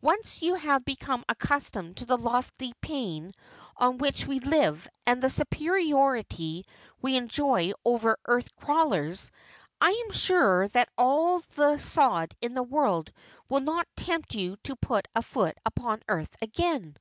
[0.00, 3.32] Once you have become accustomed to the lofty plane
[3.76, 6.64] on which we live and the superiority
[7.00, 9.30] we enjoy over earth crawlers,
[9.80, 13.12] I am sure that all the sod in the world
[13.48, 16.96] will not tempt you to put foot upon earth again."